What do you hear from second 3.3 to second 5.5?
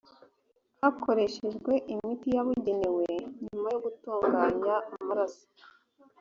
nyuma yo gutunganya amaraso